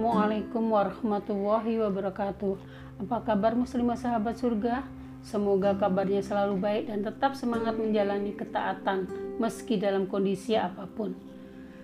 [0.00, 2.56] Assalamualaikum warahmatullahi wabarakatuh.
[3.04, 4.80] Apa kabar muslimah sahabat surga?
[5.20, 9.04] Semoga kabarnya selalu baik dan tetap semangat menjalani ketaatan
[9.36, 11.12] meski dalam kondisi apa pun.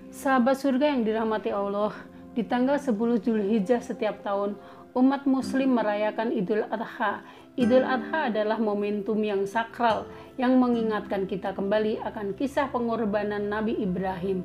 [0.09, 1.93] Sahabat surga yang dirahmati Allah,
[2.33, 4.57] di tanggal 10 Zulhijjah setiap tahun,
[4.97, 7.21] umat muslim merayakan Idul Adha.
[7.53, 10.09] Idul Adha adalah momentum yang sakral
[10.41, 14.41] yang mengingatkan kita kembali akan kisah pengorbanan Nabi Ibrahim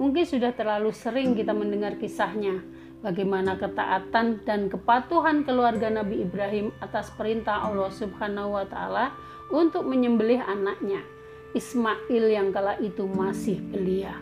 [0.00, 2.64] Mungkin sudah terlalu sering kita mendengar kisahnya,
[3.00, 9.12] bagaimana ketaatan dan kepatuhan keluarga Nabi Ibrahim atas perintah Allah Subhanahu wa taala
[9.50, 11.02] untuk menyembelih anaknya,
[11.56, 14.14] Ismail yang kala itu masih belia.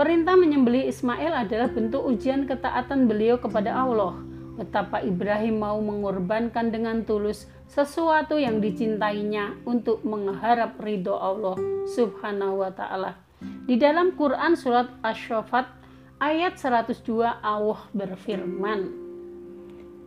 [0.00, 4.16] Perintah menyembelih Ismail adalah bentuk ujian ketaatan beliau kepada Allah.
[4.56, 11.56] Betapa Ibrahim mau mengorbankan dengan tulus sesuatu yang dicintainya untuk mengharap ridho Allah
[11.92, 13.20] Subhanahu wa taala.
[13.40, 15.79] Di dalam Quran surat Asy-Syaffat
[16.20, 19.08] ayat 102 Allah berfirman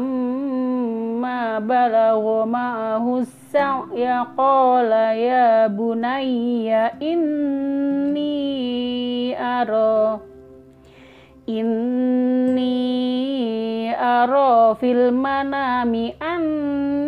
[1.59, 10.23] balagha ma'ahu sa'ya qala ya bunayya inni ara
[11.51, 12.71] inni
[13.91, 16.15] ara fil manami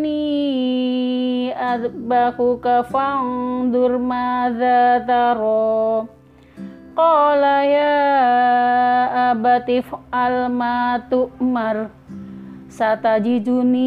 [0.03, 6.11] anni adbahuka fandur madza taro.
[6.98, 7.95] Qala ya
[9.30, 11.86] abati fa'al ma tu'mar.
[12.73, 13.84] Satajiduni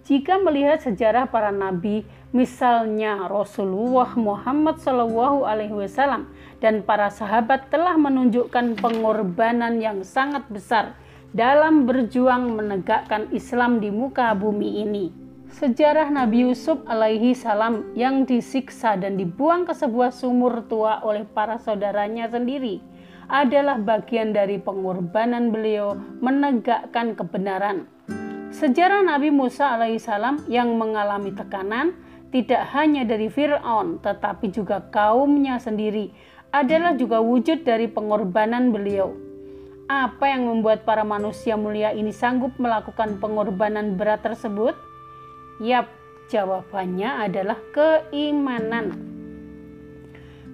[0.09, 2.01] Jika melihat sejarah para nabi,
[2.33, 6.33] misalnya Rasulullah Muhammad Shallallahu Alaihi Wasallam
[6.65, 10.97] dan para sahabat telah menunjukkan pengorbanan yang sangat besar
[11.37, 15.13] dalam berjuang menegakkan Islam di muka bumi ini.
[15.53, 21.61] Sejarah Nabi Yusuf alaihi salam yang disiksa dan dibuang ke sebuah sumur tua oleh para
[21.61, 22.81] saudaranya sendiri
[23.29, 27.85] adalah bagian dari pengorbanan beliau menegakkan kebenaran.
[28.49, 31.93] Sejarah Nabi Musa alaihissalam yang mengalami tekanan
[32.33, 36.09] tidak hanya dari Fir'aun tetapi juga kaumnya sendiri
[36.49, 39.13] adalah juga wujud dari pengorbanan beliau.
[39.89, 44.73] Apa yang membuat para manusia mulia ini sanggup melakukan pengorbanan berat tersebut?
[45.61, 45.93] Yap,
[46.33, 48.97] jawabannya adalah keimanan.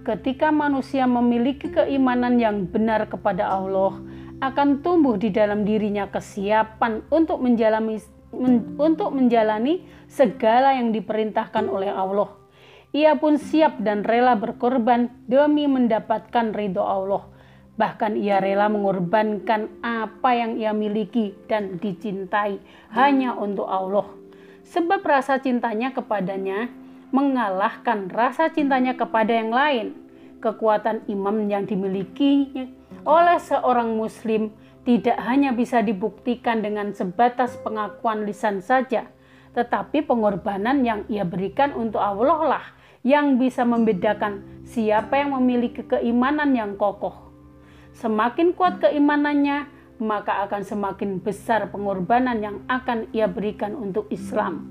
[0.02, 3.98] Ketika manusia memiliki keimanan yang benar kepada Allah,
[4.42, 8.00] akan tumbuh di dalam dirinya kesiapan untuk menjalani
[8.34, 12.30] men, untuk menjalani segala yang diperintahkan oleh Allah.
[12.94, 17.26] Ia pun siap dan rela berkorban demi mendapatkan ridho Allah.
[17.74, 22.62] Bahkan ia rela mengorbankan apa yang ia miliki dan dicintai
[22.94, 24.06] hanya untuk Allah.
[24.62, 26.70] Sebab rasa cintanya kepadanya
[27.10, 30.03] mengalahkan rasa cintanya kepada yang lain.
[30.44, 32.52] Kekuatan imam yang dimiliki
[33.08, 34.52] oleh seorang muslim
[34.84, 39.08] tidak hanya bisa dibuktikan dengan sebatas pengakuan lisan saja,
[39.56, 42.64] tetapi pengorbanan yang ia berikan untuk Allah lah
[43.00, 47.32] yang bisa membedakan siapa yang memiliki keimanan yang kokoh.
[47.96, 49.64] Semakin kuat keimanannya,
[49.96, 54.68] maka akan semakin besar pengorbanan yang akan ia berikan untuk Islam.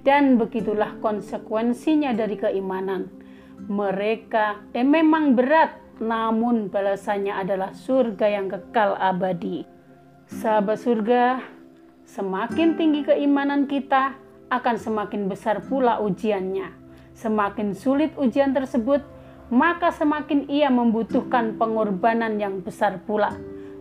[0.00, 3.15] Dan begitulah konsekuensinya dari keimanan.
[3.56, 9.64] Mereka eh, memang berat, namun balasannya adalah surga yang kekal abadi.
[10.28, 11.40] Sahabat surga,
[12.04, 14.12] semakin tinggi keimanan kita,
[14.52, 16.70] akan semakin besar pula ujiannya.
[17.16, 19.02] Semakin sulit ujian tersebut,
[19.48, 23.34] maka semakin ia membutuhkan pengorbanan yang besar pula.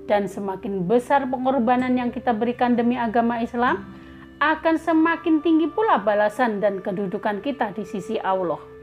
[0.05, 3.85] Dan semakin besar pengorbanan yang kita berikan demi agama Islam,
[4.37, 8.74] akan semakin tinggi pula balasan dan kedudukan kita di sisi Allah.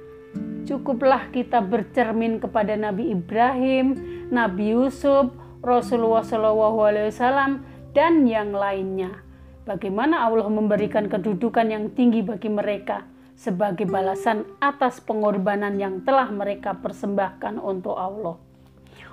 [0.72, 3.92] Cukuplah kita bercermin kepada Nabi Ibrahim,
[4.32, 5.28] Nabi Yusuf,
[5.60, 7.60] Rasulullah SAW,
[7.92, 9.20] dan yang lainnya.
[9.69, 13.04] Bagaimana Allah memberikan kedudukan yang tinggi bagi mereka
[13.36, 18.40] sebagai balasan atas pengorbanan yang telah mereka persembahkan untuk Allah.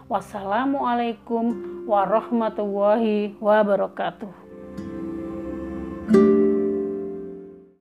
[0.07, 1.43] Wassalamualaikum
[1.91, 4.48] warahmatullahi wabarakatuh.